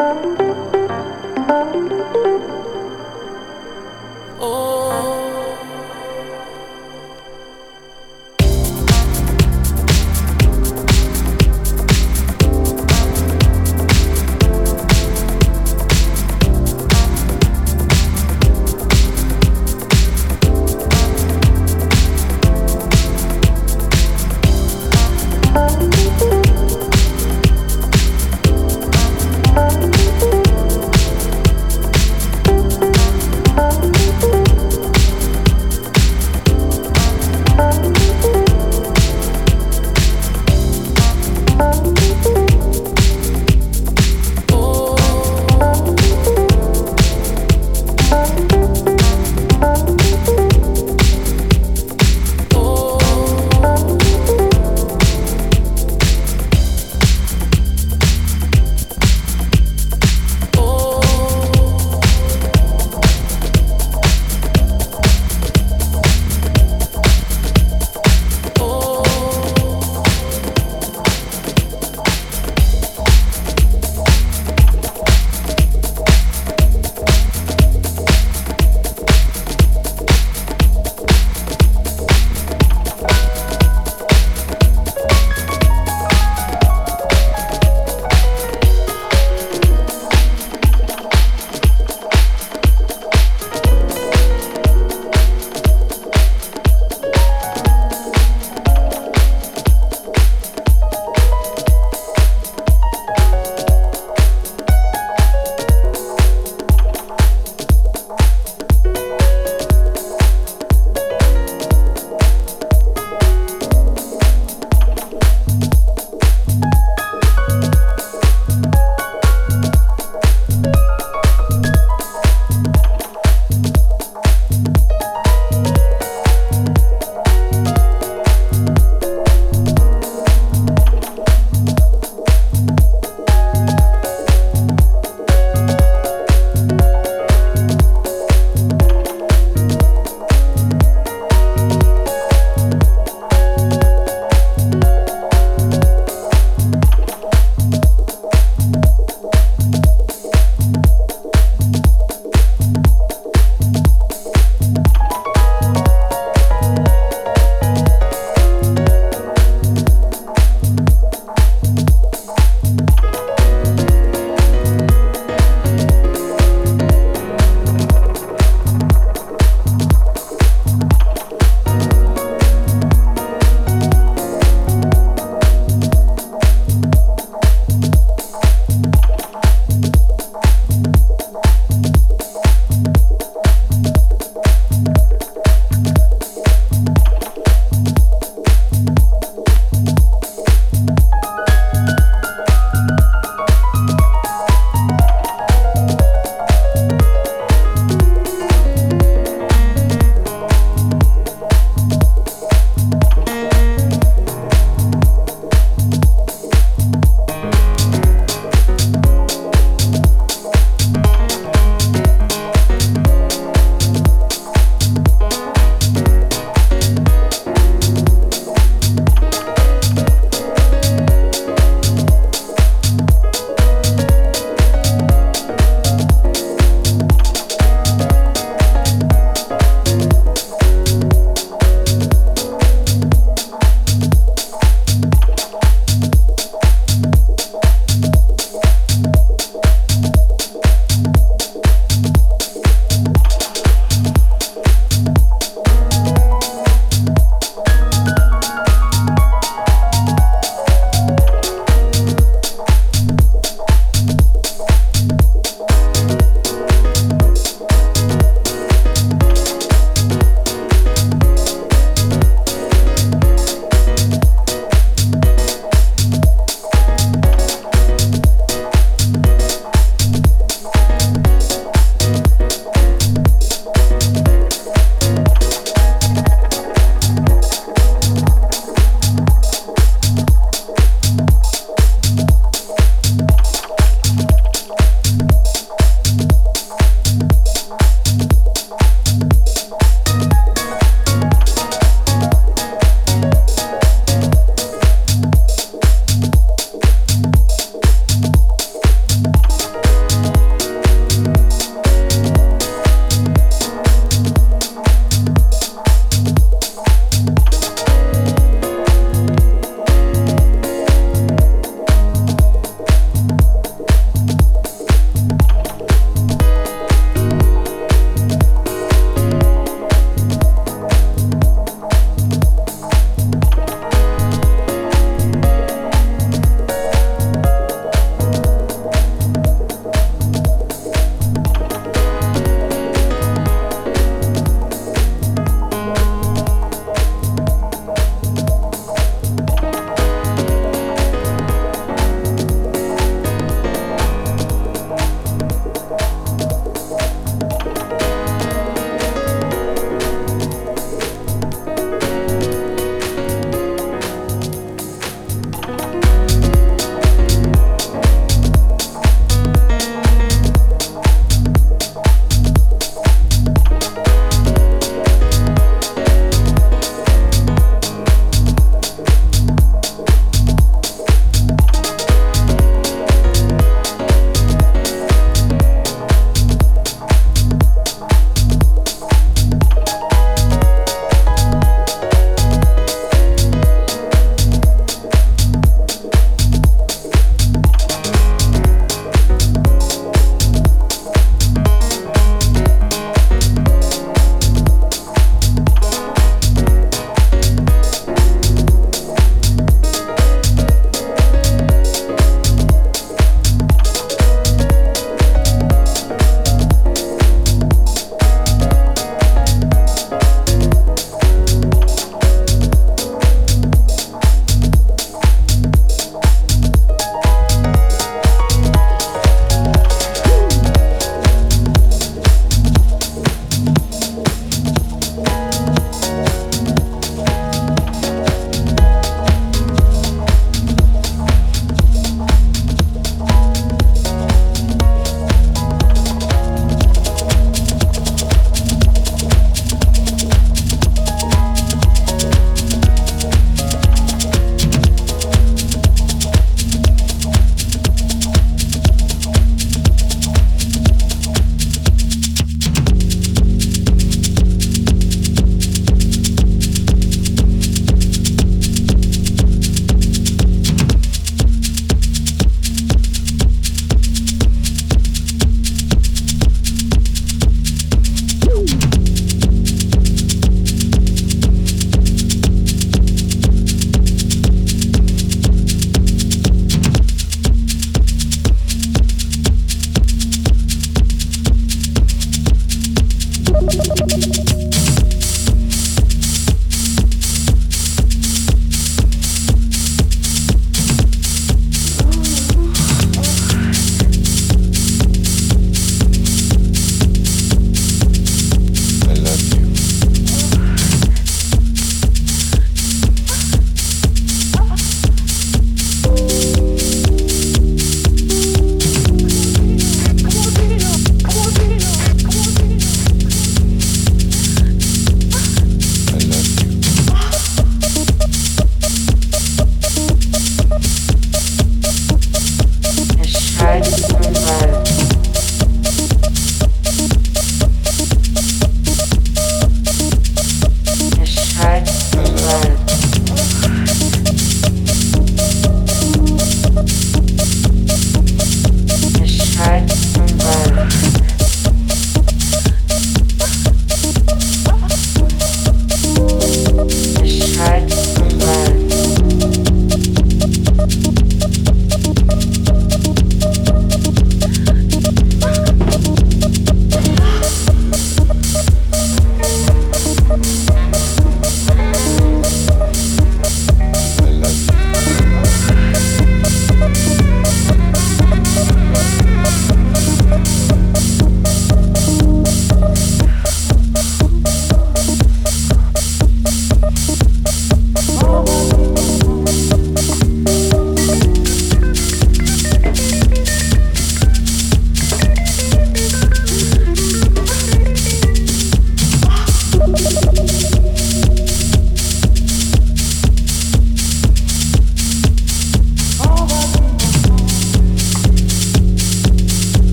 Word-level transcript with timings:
Thank 0.00 0.40
you. 2.14 2.19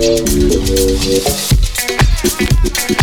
Thank 0.00 0.28
you. 2.90 2.97